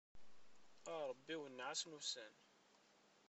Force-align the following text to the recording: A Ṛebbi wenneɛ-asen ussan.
A 0.93 0.95
Ṛebbi 1.09 1.35
wenneɛ-asen 1.41 1.97
ussan. 1.99 2.33